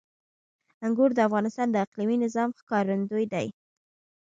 انګور 0.85 1.11
د 1.15 1.19
افغانستان 1.27 1.67
د 1.71 1.75
اقلیمي 1.85 2.17
نظام 2.25 2.49
ښکارندوی 2.59 3.25
ده. 3.33 3.41